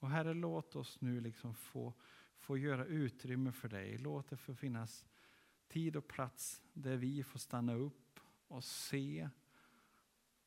Och 0.00 0.10
Herre, 0.10 0.34
låt 0.34 0.76
oss 0.76 1.00
nu 1.00 1.20
liksom 1.20 1.54
få, 1.54 1.94
få 2.38 2.58
göra 2.58 2.84
utrymme 2.84 3.52
för 3.52 3.68
dig. 3.68 3.98
Låt 3.98 4.30
det 4.30 4.36
få 4.36 4.54
finnas 4.54 5.06
tid 5.68 5.96
och 5.96 6.08
plats 6.08 6.62
där 6.72 6.96
vi 6.96 7.22
får 7.22 7.38
stanna 7.38 7.74
upp 7.74 8.20
och 8.48 8.64
se. 8.64 9.28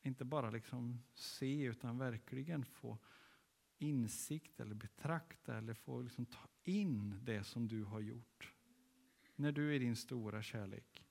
Inte 0.02 0.26
bara 0.26 0.50
liksom 0.50 1.04
se, 1.14 1.64
utan 1.64 1.98
verkligen 1.98 2.66
få 2.66 2.98
insikt 3.78 4.60
eller 4.60 4.76
betrakta 4.76 5.58
eller 5.58 5.74
få 5.74 6.02
liksom 6.02 6.26
ta 6.26 6.48
in 6.64 7.20
det 7.24 7.44
som 7.44 7.68
du 7.68 7.84
har 7.84 8.00
gjort. 8.00 8.54
När 9.36 9.52
du 9.52 9.76
i 9.76 9.80
din 9.80 9.96
stora 9.96 10.42
kärlek 10.42 11.06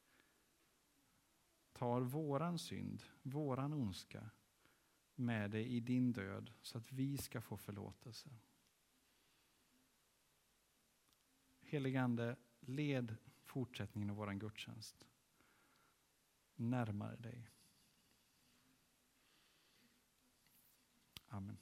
tar 1.72 2.00
våran 2.00 2.58
synd, 2.58 3.02
våran 3.22 3.72
ondska 3.72 4.30
med 5.14 5.50
dig 5.50 5.76
i 5.76 5.80
din 5.80 6.12
död 6.12 6.52
så 6.62 6.78
att 6.78 6.92
vi 6.92 7.18
ska 7.18 7.40
få 7.40 7.56
förlåtelse. 7.56 8.30
Heligande, 11.60 12.36
led 12.60 13.16
fortsättningen 13.44 14.10
av 14.10 14.16
vår 14.16 14.32
gudstjänst 14.32 15.06
närmare 16.54 17.16
dig. 17.16 17.50
Amen. 21.26 21.58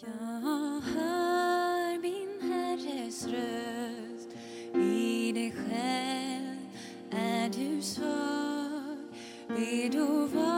Jag 0.00 0.80
hör 0.80 1.98
min 1.98 2.50
Herres 2.52 3.26
röst. 3.26 4.28
I 4.74 5.32
dig 5.32 5.52
själv 5.52 6.56
är 7.10 7.48
du 7.48 7.82
svag. 7.82 8.96
Ber 9.48 9.92
då 9.96 10.26
var 10.26 10.53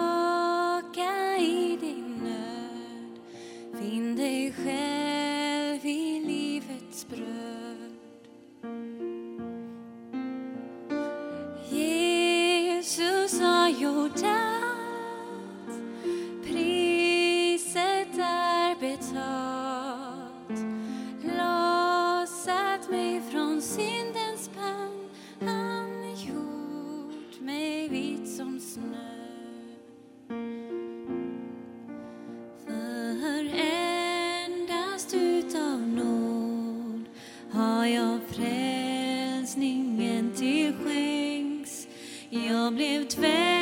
blev 42.76 43.04
tvätt 43.08 43.55